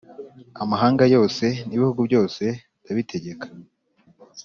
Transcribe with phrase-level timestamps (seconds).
[0.63, 2.43] amahanga yose, n’ibihugu byose
[2.83, 3.47] ndabitegeka